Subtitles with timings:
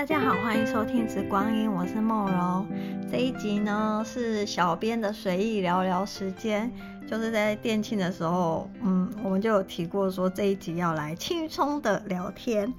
[0.00, 2.64] 大家好，欢迎收听《直光阴》，我是梦柔。
[3.12, 6.72] 这一集呢是小编的随意聊聊时间，
[7.06, 12.72] 就是在店庆的时候，嗯，我们就有提过说这一集要来轻松的聊天。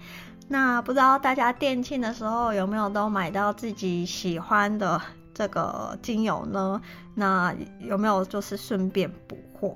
[0.48, 5.00] 那不知道大家店庆的时候有没有都买到自己喜欢的
[5.32, 6.82] 这个精油呢？
[7.14, 9.76] 那有没有就是顺便补货？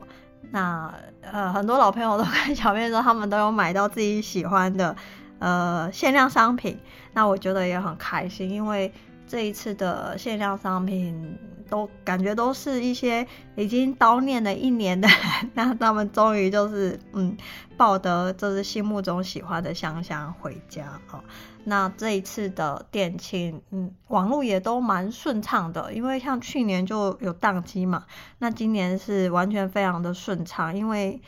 [0.49, 0.91] 那
[1.21, 4.95] 呃，很多老朋友都跟小编说，他们都有买到自己喜欢的。
[5.39, 6.79] 呃，限量商品，
[7.13, 8.91] 那我觉得也很开心，因为
[9.27, 11.37] 这一次的限量商品
[11.69, 17.35] 都感觉都是一些已经叨念了一年的人， 那他们终于就是嗯
[17.75, 21.21] 抱得就是心目中喜欢的香香回家啊。
[21.65, 28.05] 那这一次的店庆，嗯，网络也都蛮顺畅的，因为像去年就有宕机嘛，
[28.37, 31.21] 那今年是完全非常的顺畅，因为。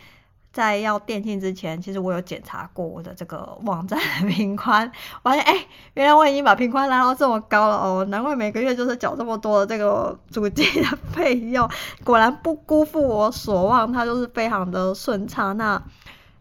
[0.57, 4.91] 在要店庆之前，其实我有检查过我的这个网站的频宽，
[5.21, 11.69] 发现哎，原来我已经把频宽拉到这么高了哦，难怪每个月就是缴这么多的这个主机的费用，
[12.03, 15.55] 果然不辜负我所望，它就是非常的顺畅。
[15.57, 15.79] 那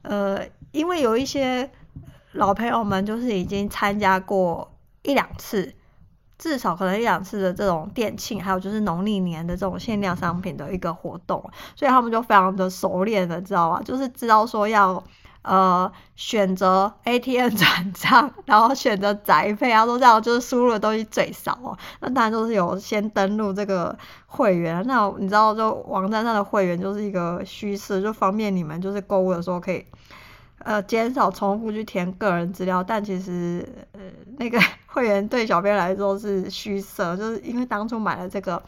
[0.00, 0.40] 呃，
[0.72, 1.70] 因为有一些
[2.32, 5.74] 老朋友们就是已经参加过一两次。
[6.38, 11.42] 至少可能一两次的这种店庆，还有就是农历年的这种限量商品的一个活动，
[11.74, 13.80] 所以他们就非常的熟练的，知道吧？
[13.84, 15.02] 就是知道说要
[15.42, 21.76] 呃选择 ATM 转账，然后选择宅配，他说这样就是输入的东西最少哦。
[22.00, 29.86] 那当然就是有先登录这个会员，那你知道就网站上的会员就是一个虚设，就方便你们就是购物的时候可以。
[30.66, 34.00] 呃，减少重复去填个人资料，但其实呃，
[34.36, 38.60] 那个 会员对小编来说是虚设，就是因为当初买了这个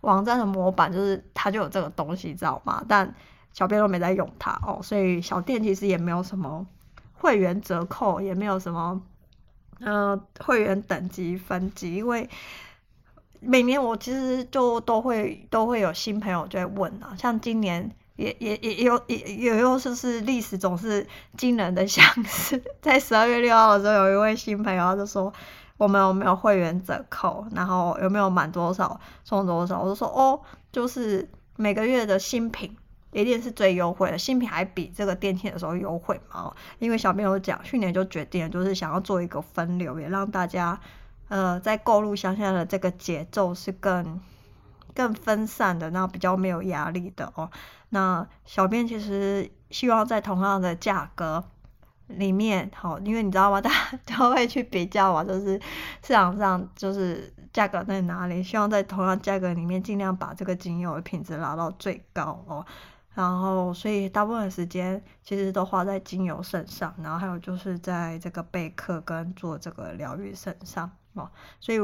[0.00, 2.82] 网站的模板，就是它就有这个东西，知道吗？
[2.88, 3.14] 但
[3.52, 6.66] 小编都没在用它哦，所以小店其实也没有什么
[7.12, 9.02] 会员折扣，也没有什么
[9.80, 12.26] 呃会员等级分级，因为
[13.40, 17.94] 每年我其实就都会都会有新朋友就会问啊，像今年。
[18.22, 21.04] 也也也有也也有就是历史总是
[21.36, 25.32] 惊人的相似， 在十二月六号的时候，有一位新朋友他就说，
[25.76, 30.40] 我们有没有会员折扣，然后有没有满多少送多少，我就说哦，
[30.70, 32.76] 就是每个月的新品
[33.10, 40.78] 一定是最优惠的，新品还比这个电器的时候优惠嘛，因为小朋友讲去年就决定，就是想要做一个分流，也让大家
[41.28, 44.20] 呃在购入香香的这个节奏是更。
[44.94, 47.50] 更分散的，那比较没有压力的哦。
[47.92, 51.44] 那小编其实希望在同样的价格
[52.08, 53.60] 里面，好，因为你知道吗？
[53.62, 55.60] 大家都会去比较嘛，就是
[56.02, 62.64] 市场上就是价格在哪里，希望在同样价格里面尽量把这个精油的品质拉到最高哦。
[63.14, 71.30] 然后，所以大部分时间其实都花在精油身上，然后还有就是在这个备课跟做这个疗愈身上哦。
[71.60, 71.78] 所以。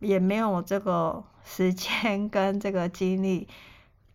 [0.00, 3.48] 也没有这个时间跟这个精力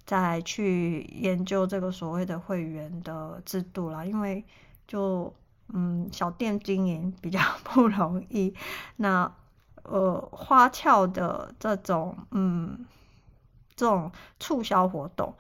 [0.06, 4.44] 再去研究这个所谓的会员的制度啦，因为
[4.88, 5.34] 就
[5.70, 8.54] 嗯小店经营比较 不容易，
[8.98, 9.34] 那
[9.84, 12.86] 呃花俏的这种嗯
[13.76, 15.36] 这种促销活动，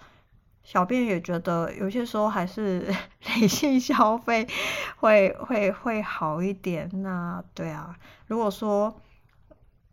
[0.64, 2.94] 小编也觉得有些时候还是
[3.36, 4.48] 理性消费
[4.98, 6.90] 会会会好一点。
[7.02, 7.96] 那对啊，
[8.28, 8.96] 如果说。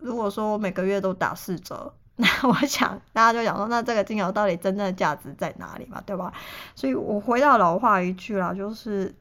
[0.02, 6.32] 如果说我每个月都打四折，那 我想大家就想说，那这个精油到底真正的价值在哪里嘛，对吧？
[6.74, 9.14] 所以我回到老话一句啦，就是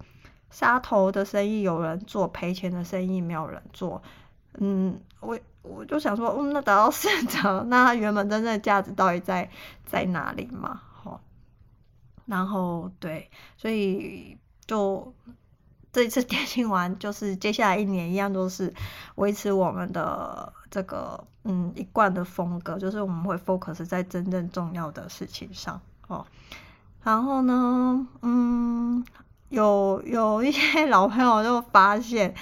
[0.50, 4.02] 杀头的生意有人做，赔钱的生意没有人做。
[4.60, 9.50] 嗯，我我就想说，嗯，那打到市场，那它原本真正的价值到底在
[9.86, 10.82] 在哪里嘛？
[10.92, 11.22] 好，
[12.26, 14.38] 然后对，所以
[14.68, 15.14] 就。
[15.92, 18.72] 这一次点心完，就是接下来一年一样都是
[19.16, 26.26] 维持我们的这个嗯一贯的风格，就是我们会 focus 在真正重要的事情上哦。
[27.04, 29.04] 然后呢，嗯，
[29.50, 32.34] 有有一些 老朋友就发现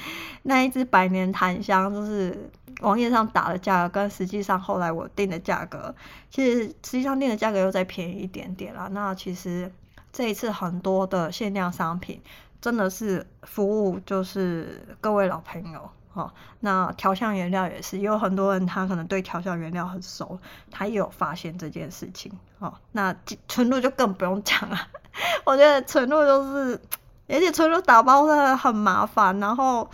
[0.43, 2.49] 那一只百年檀香，就是
[2.81, 5.93] 网页上打的价格跟实际上后来我定的价格，
[6.29, 8.87] 其实实际上定的价格又再便宜一点点啦。
[8.91, 9.71] 那其实
[10.11, 12.21] 这一次很多的限量商品。
[12.59, 16.31] 真的是服务，就是各位老朋友哦。
[16.59, 20.37] 那调香原料也是，有很多人他可能对调香原料很熟，
[20.71, 22.73] 他也有发现这件事情哦。
[22.91, 23.15] 那
[23.47, 24.77] 纯露就更不用讲了，
[25.45, 26.81] 我觉得纯露就是，
[27.27, 29.89] 而且纯露打包真的很麻烦，然后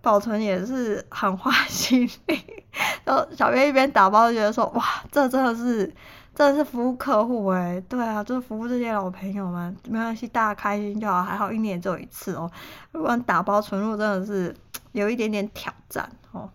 [0.00, 2.64] 保存也是很花心力。
[3.04, 5.92] 然后小月一边打包就觉得说，哇，这真的是。
[6.36, 12.50] 真的是服务客户哎，对啊，就是服务这些老朋友们，没关系，大家开心就好，还好一年只有一次哦。
[12.90, 14.52] 不然打包纯露真的是
[14.94, 16.50] 有一点点挑战哦。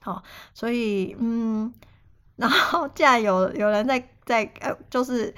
[0.00, 0.22] 好，
[0.52, 1.72] 所以嗯，
[2.36, 5.34] 然后既然有有人在在呃，就是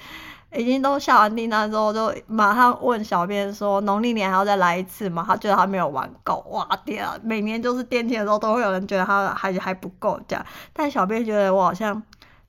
[0.55, 5.23] 已经都下完订单之后，就马上问小编说，农历年还要再来一次吗？
[5.27, 7.19] 他觉得他没有玩够，哇天啊！
[7.21, 12.01] 每年就是电梯的时候，都会有人觉得他还还不够这样，但小编觉得我好像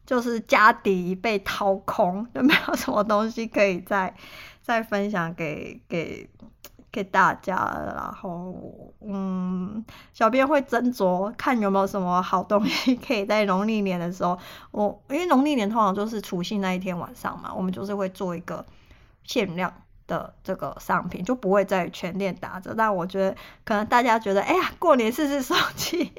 [0.07, 4.15] 就是家底被掏空，就没有什么东西可以再
[4.63, 6.31] 再分享给给。
[6.95, 7.57] 给大家，
[7.93, 8.55] 然后
[9.01, 14.39] 嗯，小编会斟酌看有没有什么好东西可以在农历年的时候，
[14.71, 18.65] 我因为农历年通常就是除夕那一天晚上嘛，我们就是会做一个
[19.25, 19.75] 限量
[20.07, 22.73] 的这个商品，就不会在全店打折。
[22.77, 26.13] 但我觉得可能大家觉得，哎呀，过年试试手气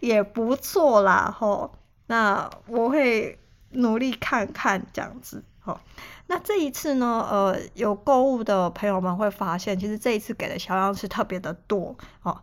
[0.00, 1.74] 也不错啦，吼，
[2.06, 3.38] 那我会
[3.72, 5.80] 努力看看这样子，吼。
[6.26, 12.40] 那这一次呢，呃，有购物的朋友们会发现，其实这一次给的销量是特别的多哦。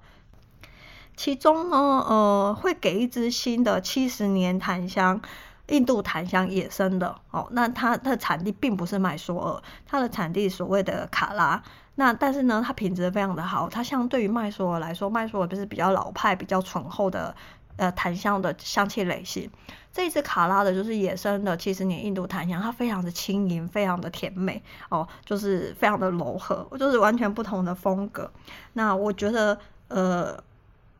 [1.15, 5.21] 其中呢，呃，会给一支新的七十年檀香，
[5.67, 7.47] 印度檀香野生的哦。
[7.51, 11.61] 那它的产地并不是麦索尔，它的产地所谓的卡拉。
[11.95, 17.35] 那但是呢，它品质非常的好，它相对于麦索尔来说，麦索尔就是比较老派、比较醇厚的。
[17.81, 19.49] 呃，檀香的香气类型，
[19.91, 28.31] 这一支卡拉的就是野生的七十年印度檀香，它非常的轻盈，非常的甜美哦，就是非常的柔和，就是完全不同的风格。
[28.73, 29.57] 那我觉得，
[29.87, 30.43] 呃，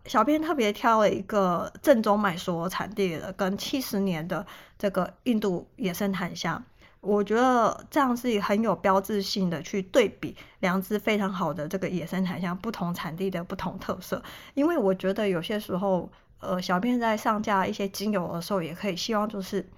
[0.07, 4.43] 小编特别挑了一个正宗买索产地的，跟七十年的
[4.79, 6.63] 这个印度野生檀香，
[7.01, 14.23] 我觉得这样是很有标志性的去对比两支非常好的这个野生檀香不同产地的不同特色，
[14.55, 16.09] 因为我觉得有些时候。
[16.41, 19.69] 呃，小编在上架一些精油的时候，也可以希望就是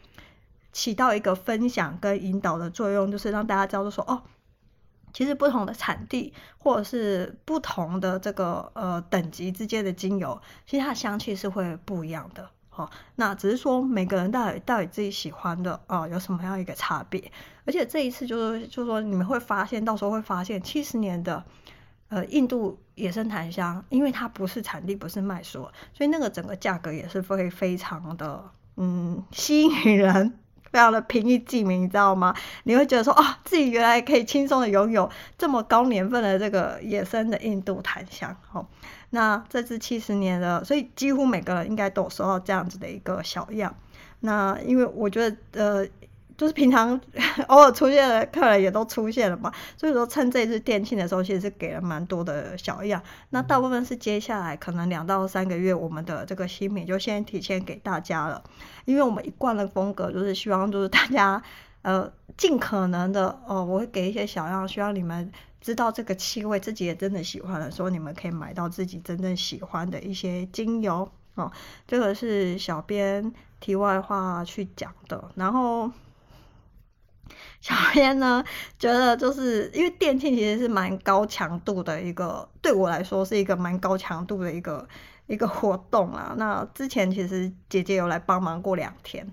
[0.71, 4.23] 起到一个分享跟引导的作用，就是让大家知道说哦，
[5.13, 12.49] 其实不同的产地或者是不同的这个呃等级之间的精油，其实它香气是会不一样的。
[12.69, 17.31] 好、哦，那只是说每个人到底到底自己喜欢的啊、有什么样一个差别？
[17.65, 21.43] 而且这一次就是就是说你们会发现，到时候会发现七十年的。
[22.13, 25.63] 呃，印度野生檀香，因为它不是产地，不是麦索，
[25.95, 28.43] 所以那个整个价格也是会非常的
[28.77, 30.37] 嗯吸引人，
[30.71, 32.35] 非常的平易近人，你知道吗？
[32.65, 38.37] 你会觉得说啊、哦，自己原来可以轻松的拥有这么高年份的这个野生的印度檀香。
[38.47, 38.67] 好、哦，
[39.09, 43.75] 那这支七十年的，所以几乎每个人应该都有收到这样子的一个小样。
[44.19, 45.87] 那因为我觉得呃。
[46.35, 46.99] 就是平常
[47.47, 53.01] 偶尔出现的客人也都出现了嘛，所以说趁这次店庆的时候，其实是给了蛮多的小样。
[53.29, 58.43] 那大部分是接下来可能两到三个月，我们的这个新品就先提前给大家了，
[58.85, 61.41] 因为我们一贯的风格就是希望就是大家
[61.83, 65.31] 呃尽可能的哦、呃，我会给一些小样，希望你们
[65.61, 71.51] 知道这个气味，自己也真的喜欢的时候，你们可以买到自己真正喜欢的一些精油哦。
[71.87, 75.91] 这个是小编题外话去讲的，然后。
[77.61, 78.43] 小编呢，
[78.77, 84.87] 觉得就是因为店庆其实是蛮高强度的一个，对我来说是一个蛮高强度的一个
[85.27, 86.33] 一个活动啊。
[86.37, 89.31] 那之前其实姐姐有来帮忙过两天，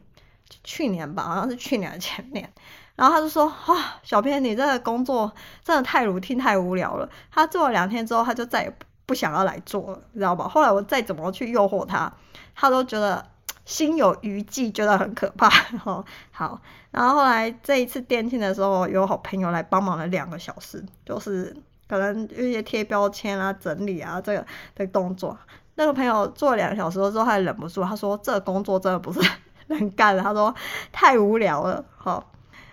[0.63, 2.53] 去年吧，好像是去年的前年。
[2.97, 5.33] 然后他就说：“哇，小编你这个工作
[5.65, 8.77] 真的太 routine 太无聊了。”他做了两天之后，他就再也
[9.07, 10.47] 不想要来做了，你知道吧？
[10.47, 12.13] 后来我再怎么去诱惑他，
[12.55, 13.27] 他都觉得。
[13.65, 15.49] 心有余悸，觉得很可怕。
[15.71, 21.57] 然 后，好，然后后来这一次店庆的时候，有好朋友来帮忙了两个小时，就是
[21.89, 25.39] 可能有一些贴标签啊、整理啊这个的动作。
[25.77, 29.21] 那个朋友做了两个小时之后，还忍不住，他说：“这工作真的不是
[29.69, 30.55] 人干的。”他说
[30.93, 32.31] ：“太无聊了。”好，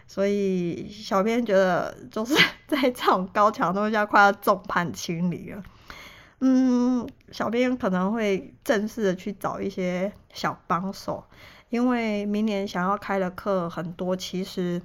[0.07, 2.33] 所以小编觉得就是
[2.67, 5.63] 在这种高强度下，快要众叛亲离了。
[6.39, 11.23] 嗯，小编可能会正式的去找一些小帮手，
[11.69, 14.79] 因为明年想要开的课很多，其实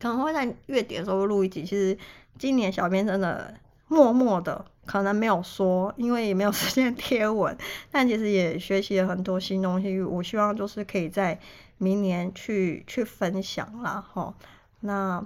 [0.00, 1.62] 可能会在月底的时候录一集。
[1.64, 1.96] 其实
[2.36, 3.54] 今年小编真的
[3.86, 7.56] 默默的，可能没有说，因为也没有 时间贴文，
[7.92, 10.02] 但其实也学习了很多新东西。
[10.02, 11.38] 我希望就是可以在
[11.78, 14.34] 明年去去分享啦，齁，
[14.80, 15.24] 那。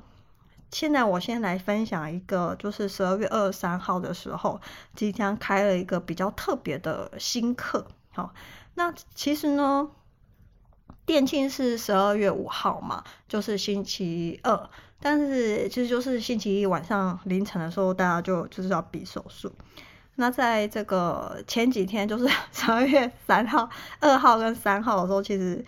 [0.74, 4.60] 现在我先来分享一个，就是十二月二十三号的时候，
[4.96, 7.86] 即将开了一个比较特别的新课。
[8.10, 8.34] 好，
[8.74, 9.88] 那其实呢，
[11.06, 19.52] 店庆是十二月五号嘛，就是星期二，但是其实就是星期一晚上凌晨的时候，大家就就是要比手速。
[20.16, 25.64] 那在这个前几天，就是 十二月三号、二号跟三号的时候，其实。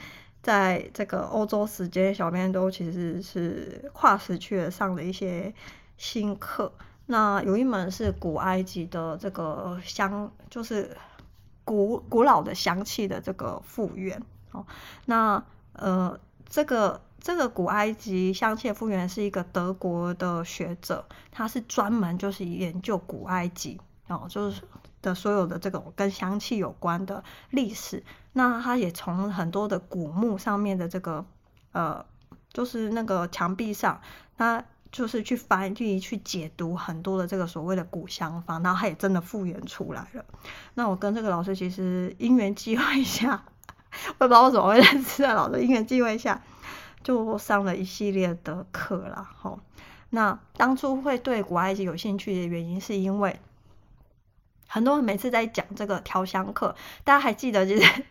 [0.46, 5.52] 在这个欧洲时间，小编都其实是跨时区的上了一些
[5.96, 6.72] 新课。
[7.06, 10.96] 那有一门是古埃及的这个香，就是
[11.64, 14.22] 古古老的香气的这个复原。
[14.52, 14.64] 哦，
[15.06, 16.16] 那呃，
[16.48, 24.62] 这个这个古埃及香气复原是一个德国的学者，他是专门就是研究古埃及哦，就是
[25.02, 28.02] 的所有的这种跟香气有关的历史。
[28.32, 31.24] 那他也从很多的古墓上面的这个
[31.72, 32.04] 呃，
[32.52, 34.00] 就是那个墙壁上，
[34.36, 40.24] 他就是去翻译、去解读很多的这个所谓的古香方，然后他也真的复原出来了。
[40.74, 43.44] 那我跟这个老师其实因缘际会下。
[44.18, 46.42] 我也不知道为什么会认识的老师，因缘际会下
[47.02, 49.30] 就上了一系列的课啦。
[49.40, 49.58] 吼，
[50.10, 53.40] 那当初会对古埃及有兴趣的原因，是因为
[54.66, 58.04] 很多人每次在讲这个调香课，大家还记得，其实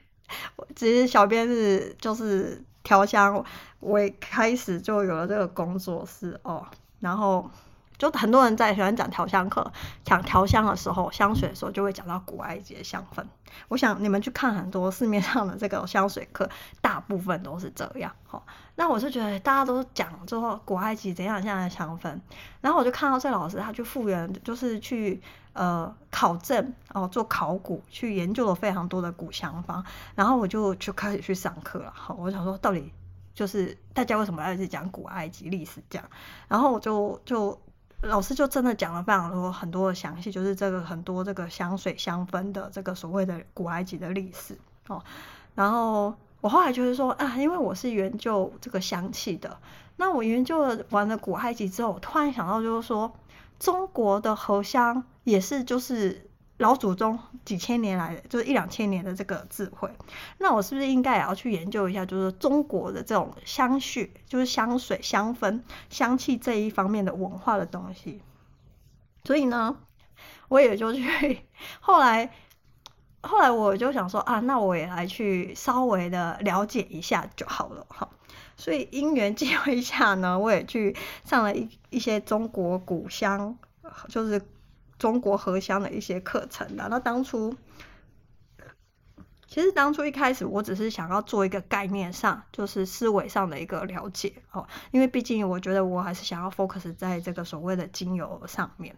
[0.76, 3.44] 其实小编是就是调香，
[3.80, 6.66] 我一开始就有了这个工作室哦，
[7.00, 7.50] 然后。
[7.98, 9.72] 就很多人在喜欢讲调香课，
[10.04, 13.24] 讲调香的时候，香水的时候就会讲到古埃及的香氛。
[13.70, 16.50] 我想你们去看很多市面上的这个香水课，
[16.82, 18.12] 大部分都是这样。
[18.28, 18.44] 哈，
[18.76, 22.20] 那我是觉得大家都讲之后古埃及怎样怎样的香氛，
[22.60, 25.22] 然后我就看到这老师他去复原，就是去
[25.56, 29.84] 呃考证哦，做考古，去研究了非常多的古香方，
[30.14, 31.92] 然后我就就开始去上课了。
[31.96, 32.94] 好，我想说到底
[33.34, 36.08] 就是大家为什么要一直讲古埃及历史这样，
[36.48, 37.60] 然后我就就。
[38.02, 44.56] 老师就真的讲了非常多很多的详细，就是这个很多这个香水香氛的这个所谓的古埃及的历史
[44.88, 45.02] 哦。
[45.56, 49.58] 然后我后来就是说啊，因为我是研究这个香气的，
[49.96, 53.12] 那我研究了完了古埃及之后，我突然想到就是说，
[53.58, 56.29] 中国的荷香也是就是。
[56.58, 59.91] 老祖宗几千年来的，就是一两千年的这个智慧，
[60.38, 68.22] 那我是不是应该也要去研究一下，就是中国的这种香雪，就是香水、香氛、香气这一方面的文化的东西？
[69.25, 69.75] 所以呢，
[70.48, 71.41] 我也就去，
[71.82, 72.32] 后来，
[73.20, 78.08] 后来我就想说啊，那我也来去稍微的了解一下就好了哈。
[78.55, 83.58] 所以因缘际会下呢，我也去上了一一些中国古香，
[84.08, 84.41] 就是。
[84.98, 87.56] 中国合香的一些课程的，那当初
[89.48, 98.96] 其实当初一开始我只是想要做一个概念上，就是思维上的一个了解哦，因为毕竟我觉得我还是想要 focus 在这个所谓的精油上面，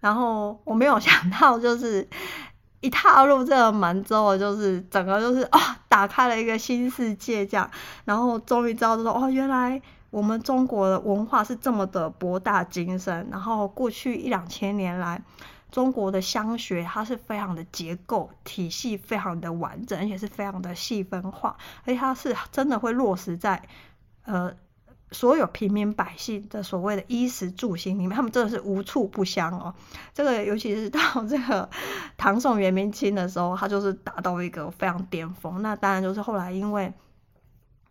[0.00, 2.08] 然后我没有想到 就是
[2.80, 5.58] 一踏入这个门之后，就是整个就是、哦、
[5.88, 7.70] 打开了一个新世界这样，
[8.04, 9.82] 然后终于知道说哦原来。
[10.12, 15.22] 我们中国的文化是这么的博大精深，然后过去一两千年来，
[15.70, 23.62] 中国的香学它是非常的结构体系，非常的完整，而且是非常的细分化，而且它是真的会落实在
[24.24, 24.52] 呃
[25.12, 29.74] 所有平民百姓的所谓的衣食住行里面，他们真的是无处不香哦。
[30.12, 31.70] 这个尤其是到这个
[32.18, 35.62] 唐宋元明清的时候，它就是达到一个非常巅峰。
[35.62, 36.92] 那当然就是后来因为。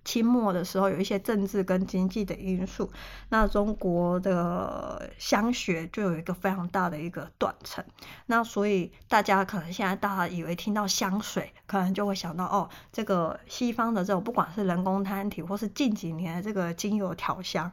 [0.04, 2.92] 清末的时候，有一些政治跟经济的因素，
[3.30, 7.86] 那中国的香学就有一个非常大的一个断层。
[8.26, 17.72] 那所以大家可能现在大家以为听到香水，可能就会想到哦，这个西方的这种不管是人工汤体，或是近几年的这个精油调香，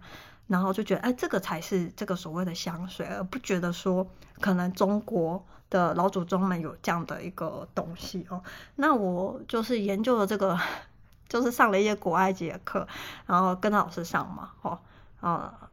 [0.49, 4.07] 然后就觉得哎，这个才是这个所谓的香水，而不觉得说
[4.41, 8.43] 可能中国的老祖宗们有这样的一个东西哦。
[8.77, 10.59] 那我就是研究了这个。
[11.29, 12.87] 就是上了一些古埃及的课，
[13.27, 14.79] 然后跟老师上嘛，哦，
[15.21, 15.71] 啊，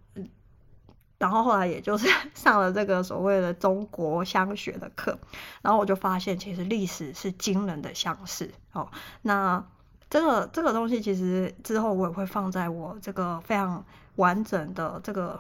[1.17, 5.17] 然后后来也就是 上了这个所谓的中国香学的课，
[5.61, 9.65] 然后我就发现其实历史是惊人的相似，哦，那
[10.09, 13.85] 这个这个东西其实之后我也会放在我这个非常
[14.17, 15.39] 完整的这个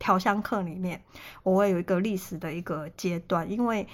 [0.00, 1.04] 调香课里面，
[1.44, 3.86] 我会有一个历史的一个阶段，因为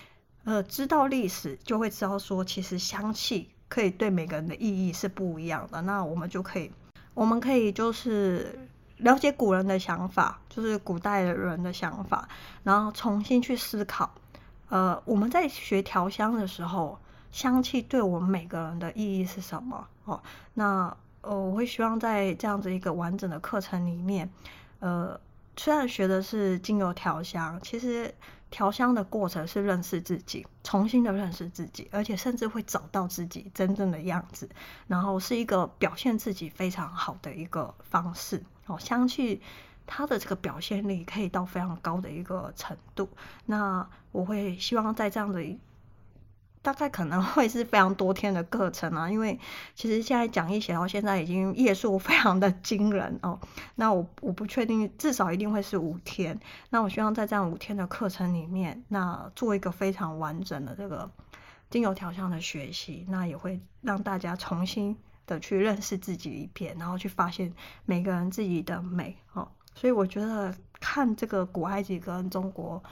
[0.44, 3.50] 呃知道历史就会知道说其实香气。
[3.74, 6.70] 可以对每个人的意义是不一样的，那我们就可以，
[7.12, 8.56] 我们可以就是
[8.98, 12.28] 了解古人的想法，就是古代人的想法，
[12.62, 14.08] 然后重新去思考，
[14.68, 16.96] 呃，我们在学调香的时候，
[17.32, 19.84] 香气对我们每个人的意义是什么？
[20.04, 20.22] 哦，
[20.54, 24.30] 那呃，我会希望在这样子一个完整的课程里面，
[24.78, 25.18] 呃，
[25.56, 28.14] 虽然学的是精油调香，其实。
[28.50, 34.48] 调香的过程是认识自己，重新的认识自己，而且甚至会找到自己真正的样子，
[34.86, 38.40] 然后是一个表现自己非常好的一个方式。
[38.66, 39.42] 哦，香气
[39.88, 43.08] 它的这个表现力可以到非常高的一个程度。
[43.46, 45.44] 那我会希望在这样的。
[46.64, 49.38] 大概可能会是非常多天的课程啊，因为
[49.74, 53.38] 其实现在讲义写到现在已经页数非常的惊人哦。
[53.74, 56.40] 那我我不确定，至少一定会是五天。
[56.70, 61.10] 那我希望在这样五天的课程里面，那做一个非常完整的这个
[61.68, 67.52] 精油调香的学习，那也会让大家重新的去认识自己一遍，然后去发现
[67.84, 69.46] 每个人自己的美哦。
[69.74, 72.82] 所以我觉得看这个古埃及跟中国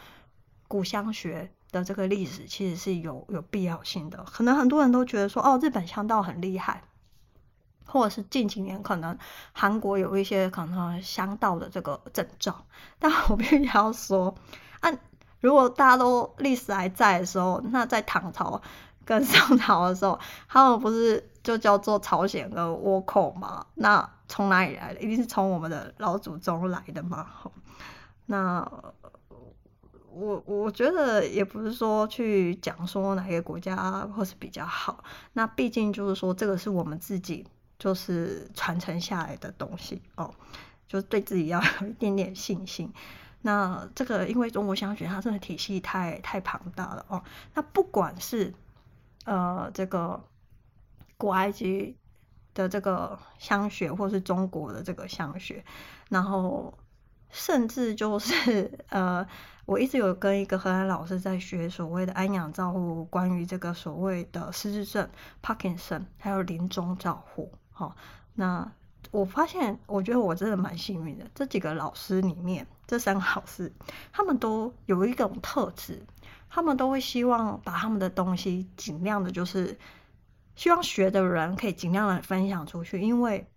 [0.69, 4.25] 古香学的这个历史，其实是有有必要性的。
[4.31, 6.85] 可能很多人都觉得说，哦，日本香道很厉害，
[7.87, 9.19] 或者是近几年可能
[9.53, 12.65] 韩国有一些可能香道的这个证照，
[12.99, 14.35] 但我必须要说，
[14.81, 14.91] 啊、
[15.41, 18.61] 如果大家都历史还在的时候，那在唐朝
[19.05, 23.67] 跟 宋朝的时候，他们不是就叫做朝鲜的倭寇吗？
[23.75, 25.01] 那从哪里来的？
[25.01, 27.27] 一定是从我们的老祖宗来的嘛。
[28.27, 28.71] 那
[30.15, 33.77] 我我觉得也不是说去讲说哪个国家
[34.09, 35.03] 或是比较好。
[35.33, 37.47] 那毕竟就是说，这个是我们自己
[37.79, 40.33] 就是传承下来的东西哦，
[40.87, 42.93] 就是对自己要有一点点信心。
[43.41, 47.23] 那这个因为中国香学它真的体系太太庞大了哦。
[47.55, 48.55] 那不管是
[49.25, 50.23] 呃这个
[51.17, 51.97] 古埃及
[52.55, 55.65] 的这个香学，或是中国的这个香学，
[56.09, 56.73] 然后
[57.33, 59.27] 甚至就是呃，
[59.67, 65.11] 我一直有跟一个荷兰老师在学所谓的安养照护，关于这个所谓的失智症、
[65.43, 67.53] 帕金森，还有临终照护。
[67.73, 67.97] 好、哦，
[68.35, 68.73] 那
[69.11, 71.29] 我发现，我觉得我真的蛮幸运的。
[71.35, 73.73] 这几个老师里面，这三个老师，
[74.13, 76.01] 他们都有一种特质，
[76.49, 79.77] 他们都会希望把他们的东西尽量的，就是。
[80.55, 83.49] 希望学的人可以尽量的分享出去，因为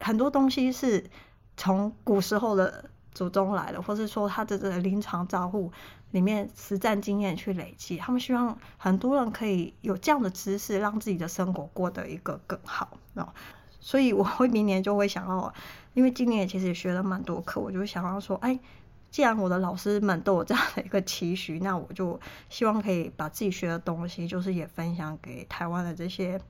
[0.00, 1.08] 很多东西是
[1.56, 5.72] 从古时候的祖宗来的，或是说他的这个临床照护
[6.10, 7.96] 里面实战经验去累积。
[7.96, 12.98] 他们希望很多人可以有这样的知识，让自己的生活过得一个更好。
[13.80, 15.52] 所以我会明年就会想要，
[15.92, 18.58] 因为今年也其实也学了蛮多课，我就想要说，哎。
[19.14, 22.18] 既然我的老师们都有这样的一个期许，那我就
[22.48, 26.40] 希望可以把自己学的东西，就是也分享给台湾的这些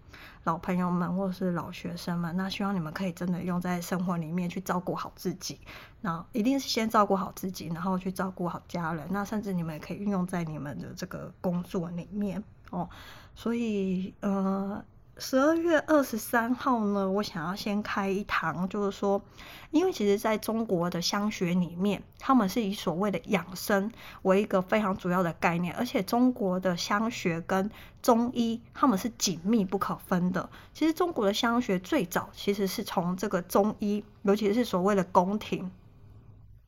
[0.44, 2.34] 老朋友们或者是老学生们。
[2.38, 5.60] 那希望你们可以真的用在生活里面去照顾好自己。
[6.00, 9.06] 那一定是先照顾好自己，然后去照顾好家人。
[9.10, 12.88] 那甚至你们也可以运用在你们的这个工作里面哦。
[13.34, 14.82] 所以，呃。
[15.16, 19.22] 十二月二十三号呢，我想要先开一堂，就是说，
[19.70, 27.70] 因为其实在中国的香学里面，他们是以所谓的养生为一个非常主要的概念，而且中国的香学跟
[28.02, 30.50] 中医他们是紧密不可分的。
[30.72, 35.70] 其实中国的香学最早其实是从这个中医，尤其是所谓的宫廷，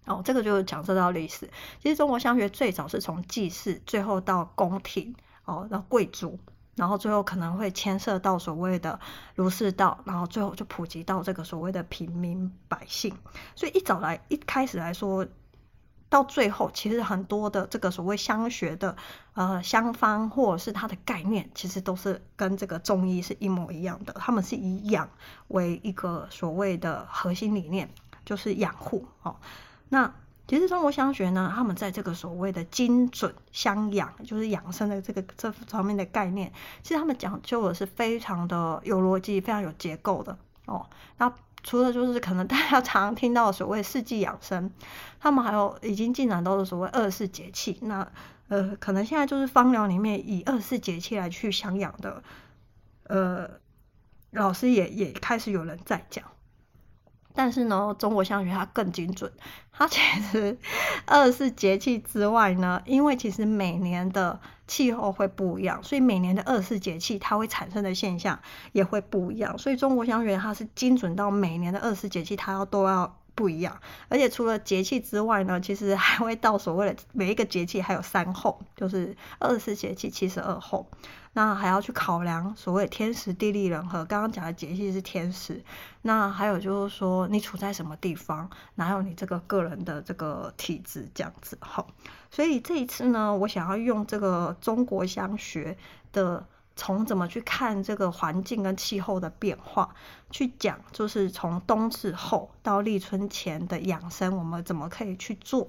[0.04, 1.50] 哦，这个就是讲这道历史。
[1.82, 6.38] 其实中国香学最早是从祭祀，最后到宫廷，哦，到贵族。
[6.76, 9.00] 然后最后可能会牵涉到所谓的
[9.34, 13.16] 儒释道，然后最后就普及到这个所谓的平民百姓。
[13.54, 15.26] 所以一早来一开始来说，
[16.08, 18.94] 到最后其实很多的这个所谓香学的
[19.34, 24.12] 呃香方或者是它的概念，其实都是跟这个中医是一模一样的。
[24.12, 25.08] 他们是以养
[25.48, 27.90] 为一个所谓的核心理念，
[28.24, 29.36] 就是养护哦。
[29.88, 30.12] 那
[30.46, 40.86] 其实中国香学呢，他们在这个所谓的精准香养，就是养生的这个这方面的概念，其实他们讲究的是非常的有逻辑、非常有结构的哦。
[41.18, 41.32] 那
[41.64, 44.70] 除了就是可能大家常听到的所谓四季养生，
[45.18, 47.78] 他们还有已经进展到了所谓二十四节气。
[47.82, 48.06] 那
[48.46, 52.22] 呃，可能现在就是芳疗里面以二十四节气来去香养的，
[53.08, 53.50] 呃，
[54.30, 56.24] 老师也也开始有人在讲。
[57.36, 59.30] 但是呢，中国香学它更精准，
[59.70, 60.00] 它其
[60.32, 60.58] 实
[61.04, 68.40] 二十四节气之外呢，因为其实每年的气候会不一样，所以每年的二十四节气它会产生的现象
[68.72, 80.88] 也会不一样，所以中国香学它是精准到每年的二十四节气它要都要不一样，而且除了节气之外呢，其实还会到所谓的每一个节气还有三候，就是二十四节气七十二候。
[81.34, 85.62] 那还要去考量所谓天时地利人和，刚刚讲的节气是天时，
[86.00, 91.86] 那还有就是说你处在什么地方，哪有你这个个人的这个体质这样子哈。
[92.30, 95.76] 所以这一次呢，我想要用这个中国香学
[96.10, 96.46] 的，
[96.76, 99.94] 从怎么去看这个环境跟气候的变化，
[100.30, 105.66] 去讲就是从冬至后到立春前的养生，我们怎么可以去做？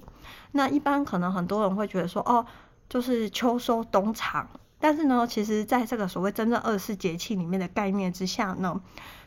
[0.52, 2.46] 那一般可能很多人会觉得说，哦，
[2.88, 4.48] 就是秋收冬藏。
[4.80, 8.80] 但是呢，其实在这个所谓真正二十四节气里面的概念之下呢，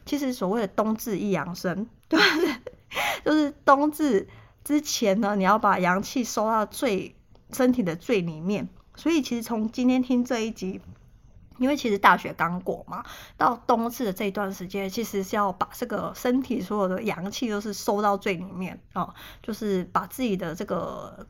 [0.05, 2.55] 其实所谓的冬至一养生， 就是
[3.25, 4.29] 就是冬至
[4.63, 7.15] 之前呢，你要把阳气收到最
[7.51, 8.69] 身体的最里面。
[8.95, 10.79] 所以其实从今天听这一集，
[11.61, 13.05] 因为其实大雪刚过嘛，
[13.37, 21.25] 到冬至的这一段时间，其实是要把这个身体所有的阳气都是收到最里面哦，就是把自己的这个。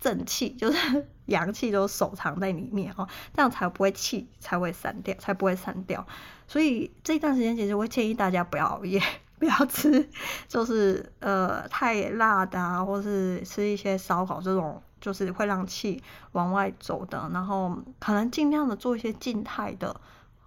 [0.00, 6.04] 正气，就是 阳气都守藏在里面哦，这样才不会气才会散掉，才不会散掉。
[6.48, 9.00] 所以这一段时间，其实我会建议大家不要熬夜，
[9.38, 10.10] 不要吃，
[10.48, 17.28] 就是呃太辣的啊，或是吃一些烧烤这种，就是会让气往外走的。
[17.34, 20.00] 然后可能尽量的做一些静态的。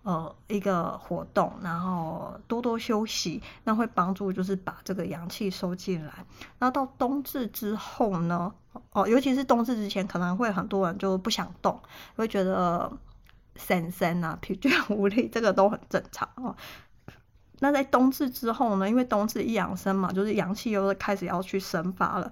[0.06, 6.13] 呃，一个活动，然后多多休息，那会帮助就是把这个阳气收进来。
[6.60, 8.54] 然后到冬至之后呢，
[8.91, 11.82] 哦，尤其是冬至之前，可能会很多人就不想动，
[12.15, 12.96] 会觉得
[13.56, 16.56] 神神啊，疲倦无力，这个都很正常哦。
[17.58, 22.32] 那在冬至之后呢，因为冬至一养生嘛，就是阳气又开始要去生发了，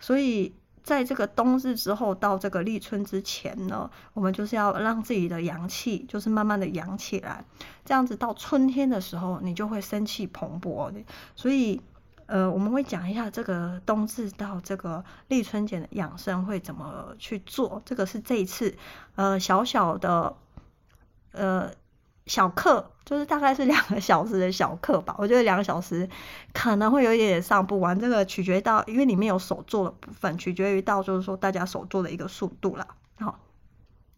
[0.00, 0.52] 所以。
[0.82, 7.44] 在这个冬至之后到这个立春之前呢，我们就是要让自己的阳气就是慢慢的养起来，
[7.84, 11.00] 这样子到春天的时候，你就会生气蓬勃的。
[11.36, 11.80] 所以，
[12.26, 17.80] 呃，我们会讲一下这个冬至到这个立春前的养生会怎么去做。
[17.84, 18.76] 这个是这一次
[19.14, 20.36] 呃小小的
[21.32, 21.70] 呃。
[22.26, 26.08] 小课就是大概是两个小时的小课吧，我觉得两个小时
[26.52, 32.86] 可能会有一点点上不完，这个取决于到，因为里面有手做的部分，取决于到就是说大家手做的一个速度啦。
[33.18, 33.38] 好，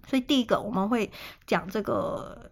[0.07, 1.11] 所以第一个我们会
[1.47, 2.51] 讲这个。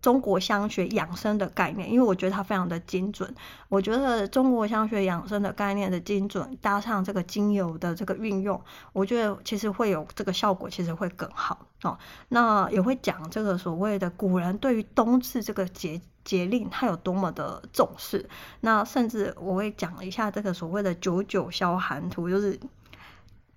[0.00, 3.34] 中国香学养生的概念，因为我觉得它非常的精准。
[3.68, 8.60] 我觉得中国香学养生的概念的精准，搭上这个精油的这个运用，
[8.92, 11.98] 我觉得其实会有这个效果，其实会更好哦。
[12.28, 18.28] 那也会讲这个所谓的古人对于冬至这个节节令，他有多么的重视。
[18.60, 22.58] 那甚至我会讲一下这个所谓的九九消寒图，就是。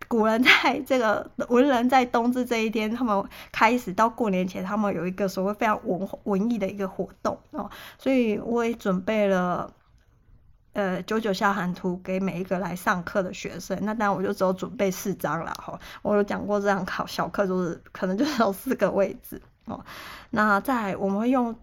[0.08, 9.74] 古人在这个文人在冬至这一天，他们开始到过年前，他们有一个所谓非常文文艺的一个活动哦，所以我也准备了
[10.74, 13.78] 呃九九消寒图给每一个来上课的学生。
[13.82, 19.84] 那当然我就只有准备四张了哈，我有讲过这样考小课就是可能就是有四个位置哦。
[20.30, 21.56] 那在我们会用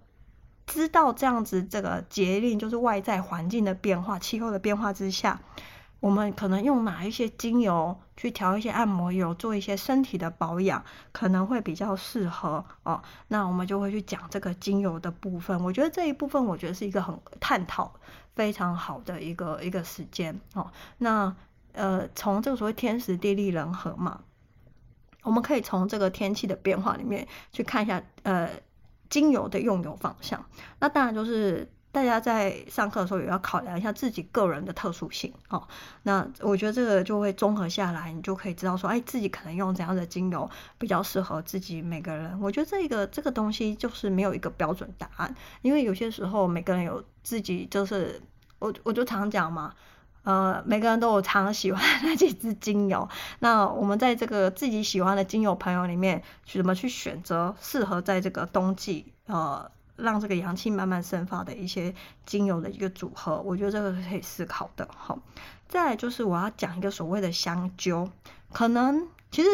[0.66, 5.40] 知道这样子这个节令就是外在环境的变化、气候的变化之下。
[6.02, 13.00] 我们可能用哪一些精油去调一些按摩油，做一些身体的保养，可能会比较适合哦。
[13.28, 15.62] 那我们就会去讲这个精油的部分。
[15.62, 17.94] 我觉得这一部分，我觉得是一个很探讨
[18.34, 20.72] 非常好的一个一个时间哦。
[20.98, 21.32] 那
[21.72, 24.22] 呃，从这个所谓天时地利人和嘛，
[25.22, 28.50] 我们可以从这个天气的变化里面去看一下呃
[29.08, 30.44] 精油的用油方向。
[30.80, 31.70] 那当然就是。
[31.92, 35.68] 大家在上课的时候也要考量一下自己个人的特殊性哦。
[36.02, 42.40] 那我觉得这个就会综合下来，你就可以知道说，哎，自己可能用怎样的精油比较适合自己每个人。
[42.40, 48.22] 我觉得这个这个东西就是没有一个标准答案，因为有些时候每个人有自己就是，
[48.59, 49.74] 我我就常讲嘛，
[50.22, 53.07] 呃，每个人都有常喜欢那几支精油。
[53.40, 59.70] 那我们在这个自己喜欢的精油朋友里面，怎么去选择适合在这个冬季呃。
[59.96, 61.94] 让这个阳气慢慢生发的一些
[62.26, 64.88] 精油的一个组合，我觉得这个是可以思考的。
[64.96, 65.18] 好，
[65.68, 68.09] 再来就是我要讲一个所谓的香灸，
[68.52, 69.48] 可能其实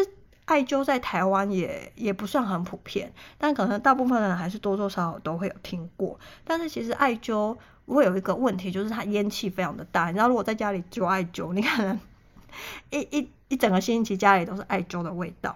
[0.45, 6.19] 艾灸在台湾也也不算很普遍，但可能大部分人还是多多少少都会有听过。
[6.43, 10.07] 但是其实艾灸会有一个问题，就是它烟气非常的大。
[10.07, 11.99] 你知道，如果在家里灸艾灸，你可能
[12.89, 15.55] 一一一整个星期家里都是艾灸的味道。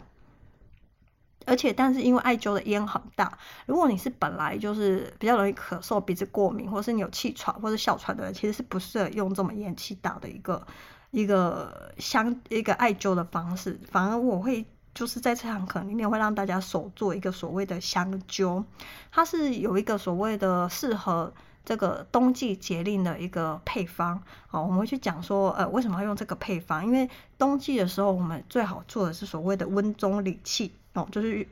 [1.46, 10.66] 而且，但是因为艾灸的烟很大，如果你是本来就是比较容易咳嗽、鼻子过敏，或是你有气喘或者哮喘的人，其实是不适合用这么烟气大的一个
[11.12, 13.80] 一个香一个艾灸的方式。
[13.90, 18.64] 反而我会就是在这堂课里面会让大家手做一个所谓的香灸，
[19.12, 21.34] 它是有一个所谓的适合
[21.66, 24.22] 这个冬季节令的一个配方。
[24.48, 26.86] 好，我们会去讲说，呃，为什么要用这个配方？
[26.86, 30.74] 因为冬季的时候，我们最好做的是所谓的温中理气。
[30.94, 31.48] 哦，就是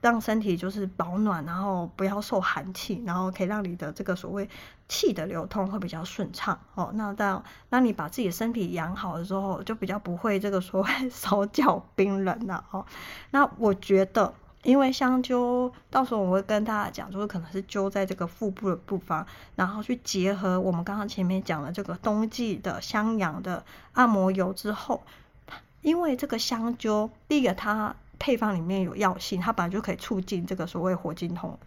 [0.00, 4.48] 让身体就是保暖，然后不要受寒气，然后可以让你的这个所谓
[4.86, 6.58] 气的流通会比较顺畅。
[6.74, 12.62] 哦，那当那你把自己身体养好了之后，就比较不会这个所谓 手脚冰冷了。
[12.70, 12.84] 哦，
[13.30, 25.02] 那我觉得，因为香灸，到时候我会跟大家讲，就是可能是灸在这个腹部的部分，然后去结合我们刚刚前面讲的这个冬季的香养的按摩油之后，
[25.80, 27.96] 因为这个香灸，第一个它。
[28.18, 31.58] 配方里面有药性，它本来就可以促进这个所谓活经通、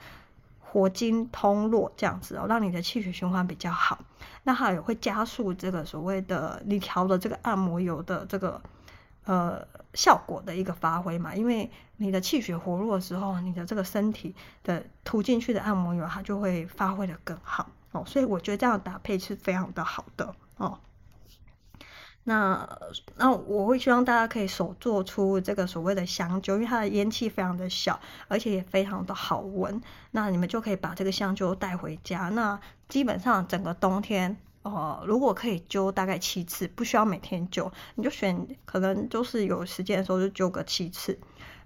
[0.60, 4.00] 活经通络这样子哦，让你的气血循环比较好。
[4.44, 8.62] 那它也会加速这个所谓的你调的这个按摩油的这个
[9.26, 11.36] 呃效果的一个发挥嘛。
[11.36, 18.04] 因为你的气血活络的时候，你的这个身体的涂进去的按摩油，它就会发挥得更好哦。
[18.06, 20.80] 所以我觉得这样搭配是非常的好的哦。
[22.30, 22.68] 那
[23.16, 29.82] 那我会希望大家可以手做出这个所谓的香灸，因为它的烟气非常的小，而且也非常的好闻。
[30.12, 32.28] 那你们就可以把这个香灸带回家。
[32.28, 32.60] 那
[32.90, 41.18] 基本上整个冬天，呃，如果可以灸大概七次，不需要每天灸，你就选可能就是有时间的时候就灸个七次。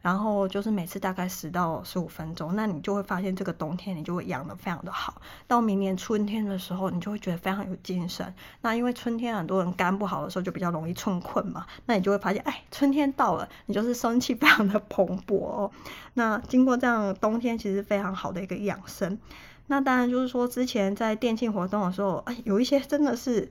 [0.01, 5.21] 然后就是每次大概十到十五分钟，那你就会发现这个冬天你就会养得非常的好。
[5.47, 8.33] 到明年春天的时候，你就会觉得非常有精神。
[8.61, 15.71] 那因为春天很多人肝不好的时候就比较容易春困嘛，那你就会发现，哎，春天到了，你就是生气非常的蓬勃哦。
[16.15, 19.19] 那经过这样冬天，其实非常好的一个养生。
[19.67, 23.49] 那当然就是说，之前在电竞活动的时候，哎，有一些真的是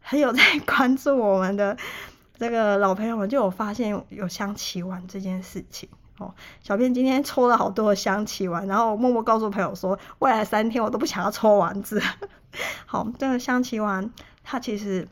[0.00, 1.76] 很有在 关注我们的。
[2.40, 6.34] 这个老朋友们就有发现有香琪丸这件事情哦。
[6.62, 12.00] 小编今天抽了好多的香琪丸，然后默默告诉朋友说，未来三天我都不想要抽丸子。
[12.86, 14.10] 好，这个香琪丸
[14.42, 15.06] 它其实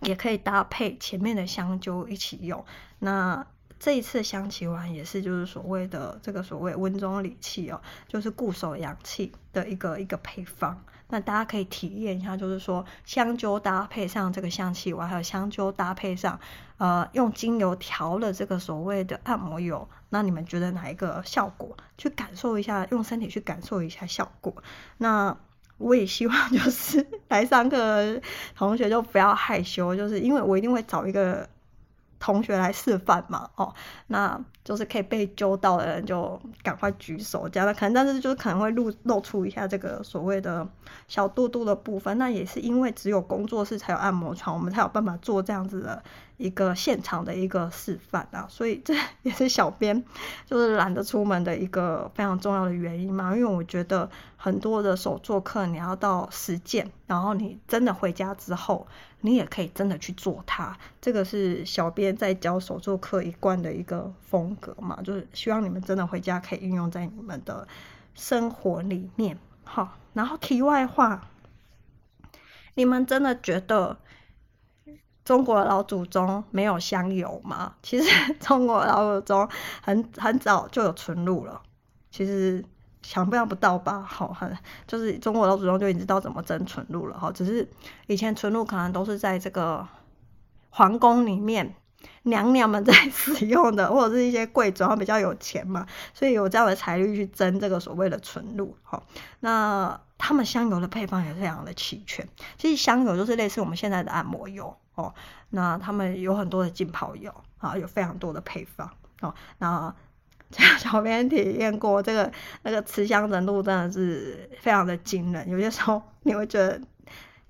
[0.00, 2.64] 也可以搭配前面的香灸一起用。
[2.98, 3.46] 那
[3.78, 10.82] 这一次香琪丸也是就是所谓的这个所谓温中理气哦，就是固守阳气的一个一个配方。
[11.08, 16.38] 那大家可以体验一下，就是说香灸搭配上这个香气丸，还有香灸搭配上，
[16.76, 21.76] 呃，用精油调了这个所谓的按摩油，那你们觉得哪一个效果？
[21.96, 24.54] 去感受一下，用身体去感受一下效果。
[24.98, 25.36] 那
[25.78, 28.20] 我也希望就是 来上课
[28.56, 31.48] 同学就不要害羞，就是因为我一定会找一个。
[32.18, 33.72] 同学来示范嘛，哦，
[34.08, 40.66] 那就是可以被揪到的人就赶快举手，这样的可能，但是就是可能会露露出一下这个所谓的
[41.06, 46.02] 小肚肚的部分，那也是因为只有工作室才有按摩床，我们才有办法做这样子的
[46.38, 50.02] 一个现场的一个示范啊，所以这 也是小编
[50.46, 58.88] 就是懒得出门的一个非常重要的原因嘛，因为我觉得很多的手作课你要到实践，然后你真的回家之后。
[59.20, 67.66] 你也可以真的去做它，这个是小编在教手作课一贯的一个风格嘛，就是希望你们真的回家可以运用在你们的
[68.14, 69.36] 生活里面。
[69.64, 71.22] 好，然后题外话，
[72.74, 73.98] 你们真的觉得
[75.28, 77.74] 中国老祖宗没有香油吗？
[77.82, 78.08] 其实
[78.40, 79.46] 中国老祖宗
[79.82, 81.60] 很很早就有纯露了，
[82.10, 82.64] 其实。
[83.00, 84.02] 想象不到吧？
[84.02, 84.54] 好，很
[84.86, 87.30] 就是中国老祖宗就已经知道怎么蒸纯露了哈。
[87.32, 87.66] 只是
[88.06, 89.86] 以前纯露可能都是在这个
[90.68, 91.74] 皇宫里面
[92.24, 98.76] 娘娘们在使用的，或者是一些贵族，比较有钱嘛，所以有这样的财力去蒸这个所谓的纯露。
[98.82, 99.02] 哈，
[99.40, 102.28] 那他们香油的配方也是非常的齐全。
[102.58, 105.14] 其实香油就是类似我们现在的按摩油哦。
[105.50, 109.32] 那他们有很多的浸泡油啊，有非常多的配方哦。
[109.58, 109.94] 那
[110.78, 112.32] 小编体验过这个
[112.62, 116.80] 那个持香程度真的是非常的惊人，有些时候你会觉得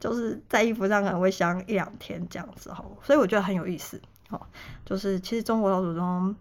[0.01, 4.41] 就是在衣服上可能会香一两天这样子哦，所以我觉得很有意思哦。
[4.85, 6.35] 就是其实中国老祖宗，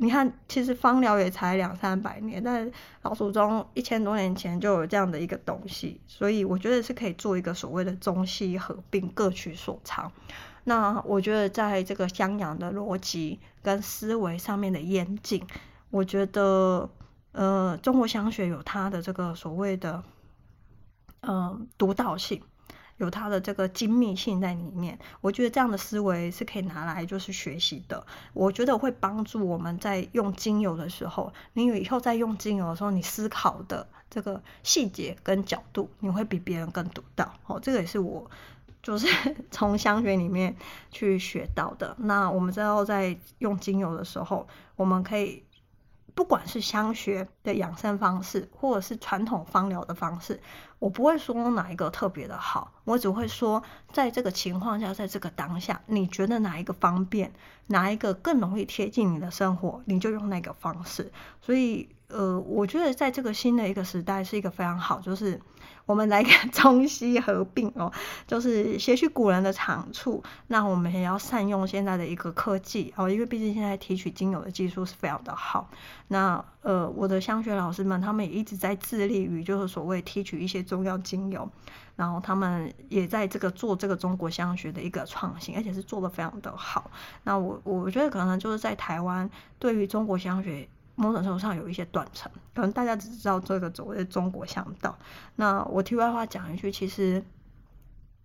[0.00, 2.70] 你看其实芳疗也才两三百年，但
[3.02, 10.10] 老祖宗一千多年前就有这样的一个东西，所以我觉得是可以做一个所谓的中西合并，各取所长。
[10.64, 15.44] 那我觉得在这个襄阳的逻辑跟思维上面的严谨。
[15.90, 16.88] 我觉得，
[17.32, 20.02] 呃，中国香学有它的这个所谓的，
[21.22, 22.42] 嗯、呃，独到性，
[22.98, 24.98] 有它的这个精密性在里面。
[25.20, 28.06] 我觉得这样的思维是可以拿来就是学习的。
[28.34, 37.32] 我觉得会帮助我们在用精油的时候，你以后在用精油的时候，你思考的这个细节跟角度，你会比别人更独到。
[37.46, 38.30] 哦，这个也是我
[38.82, 39.06] 就是
[39.50, 40.54] 从香学里面
[40.90, 41.96] 去学到的。
[41.98, 45.42] 那我们之后在用精油的时候，我们可以。
[46.14, 50.40] 不管是香学的养生方式，或者是传统芳疗的方式，
[50.78, 53.62] 我不会说哪一个特别的好，我只会说，
[53.92, 57.32] 在这个情况下，在这个当下，你觉得哪一个方便，
[57.66, 61.12] 哪一个更容易贴近你的生活，你就用那个方式。
[61.40, 61.88] 所以。
[62.08, 65.38] 呃，我觉得在这个新的一个时代是一个非常好，就是
[65.84, 67.92] 我们来看 中西合并哦，
[68.26, 75.68] 就是学习古人的长处，那我们也要善用现在的一个科技哦，因为毕竟现在提取精油的技术是非常的好。
[76.08, 81.46] 那呃，我的香学老师们他们也一直在致力于就是所谓提取一些中药精油，
[81.94, 86.90] 然后他们也在这个做这个中国香学的一个创新，而且是做的非常的好。
[87.24, 90.66] 那我我觉得可能就是在台湾对于中国香学。
[90.98, 94.98] 某种程度上有一些断层，可能大家只知道这个所谓的中国香道。
[95.36, 97.24] 那我题外话讲一句，其实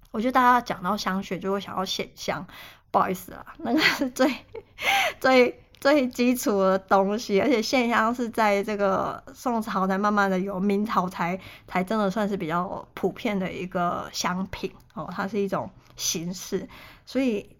[0.10, 2.48] 我觉得大家讲到香雪就会想要线香，
[2.90, 4.34] 不好意思啦，那个是最
[5.22, 16.68] 最最基础的东西，而且线香是在这个宋朝才慢慢的有，明朝才才真的算是比较普遍的一个香品哦，它是一种形式，
[17.06, 17.53] 所以。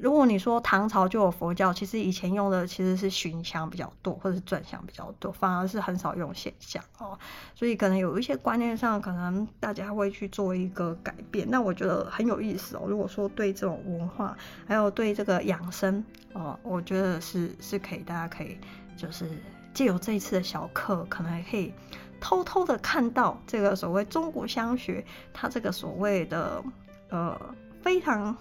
[0.00, 7.18] 如果你说唐朝就有佛教，其实以前用的其实是熏香比较多，或者是转香比较多，反而是很少用线香哦。
[7.54, 11.48] 所以可能有一些观念上，可能大家会去做一个改变。
[11.50, 12.84] 那我觉得很有意思哦。
[12.86, 14.36] 如果说对这种文化，
[14.68, 18.56] 还有对这个养生哦，我觉得是是可以，大家可以
[18.96, 19.28] 就是
[19.74, 21.74] 借由这一次的小课，可能还可以
[22.20, 26.62] 偷偷的看到这个所谓中国香学，它这个所谓的
[27.08, 27.36] 呃
[27.82, 28.36] 非常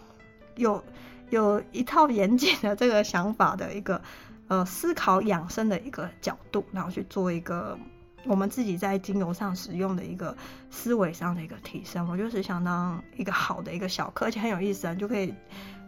[0.56, 0.84] 有。
[1.30, 4.02] 有一套严谨的这个想法的一个
[4.48, 7.78] 呃思考养生的一个角度，然后去做一个
[8.26, 10.36] 我们自己在精油上使用的一个
[10.70, 15.34] 思维上的一个提升，我就是相当一个好的一个小课，而且很有意思啊，就可以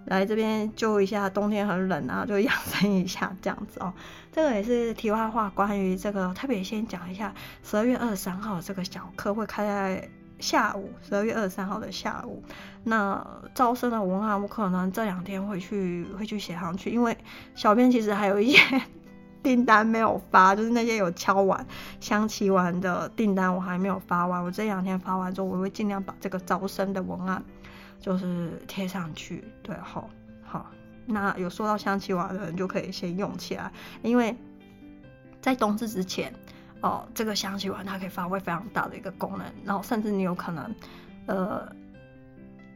[0.05, 3.93] 来这边灸一下，冬天很冷啊，就养生一下这样子哦。
[4.31, 10.09] 这个也是题外话，关于这个特别先讲一下十二月二十三号这个小课会开在。
[10.39, 12.41] 下午十二月二十三号的下午，
[12.83, 17.17] 那招生的文案我可能这两天会去会去写上去，因为
[17.55, 18.81] 小编其实还有一些
[19.43, 21.65] 订单没有发，就是那些有敲完
[21.99, 27.43] 香气完的订单我还没有发完，我这两天发完之后，我会尽量把这个招生的文案
[27.99, 29.43] 就是贴上去。
[29.61, 30.09] 对，好，
[30.43, 30.71] 好，
[31.05, 33.71] 那有收到香气完的人就可以先用起来，
[34.01, 34.35] 因为
[35.41, 36.33] 在冬至之前。
[36.81, 40.75] 哦，这个香气丸它可以发挥非常大的一个功能，然后甚至你有可能，
[41.25, 41.69] 呃，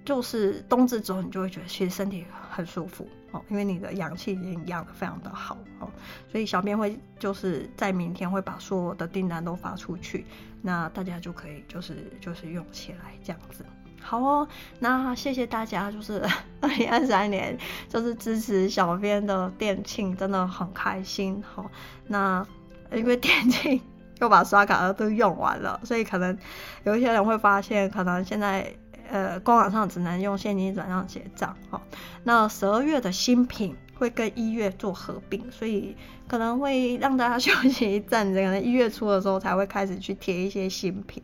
[0.04, 5.90] 就是冬至之后你就会觉得其实身体很舒服哦，因为你的阳气已经养的非常的好哦，
[6.30, 10.26] 所以小编会就是在明天会把所有的订单都发出去，
[10.62, 13.66] 那大家就可以就是就是用起来这样子。
[14.02, 14.46] 好哦，
[14.80, 16.22] 那谢谢大家，就是
[16.60, 21.42] 二零二三年就是支持小编的店庆，真的很开心。
[21.42, 21.72] 好，
[22.06, 22.46] 那
[22.92, 23.82] 因为店庆。
[24.24, 26.38] 又把刷卡的都用完了，所以可能
[26.86, 28.74] 有一些人会发现，可能现在
[29.12, 31.82] 呃官网上只能用现金转账结账哈。
[32.24, 35.94] 那十二月的新品会跟一月做合并，所以
[36.26, 41.22] 可能会让大家休息一阵子，可能一月初的时候才会开始去贴一些新品。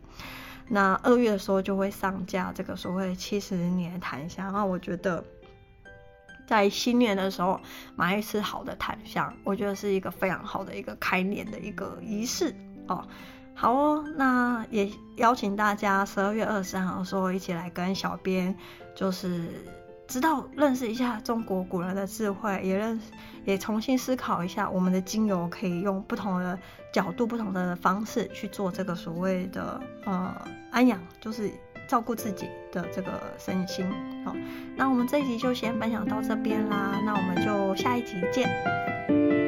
[0.67, 4.51] 那二月的时候就会上架这个所谓七十年檀香。
[4.51, 5.23] 那我觉得
[6.45, 7.59] 在新年的时候
[7.95, 12.53] 买一次好的檀香，我觉得是一个非常好的一个开年的一个仪式。
[12.95, 13.08] 哦，
[13.54, 18.56] 好哦，那也邀请大家十二月二十三号的时候一起来跟小编，
[18.95, 19.47] 就是
[20.08, 23.12] 知道认识一下中国古人的智慧，也认识
[23.45, 26.58] 也重新思考一下我们的精油可以用不同的
[26.91, 30.36] 角度、不同的方式去做这个所谓的呃
[30.71, 31.52] 安养，就是
[31.88, 33.86] 照顾自己的这个身心。
[34.25, 34.36] 好，
[34.75, 39.38] 那我们这一集就先分享到这边啦，那我们就下一集见。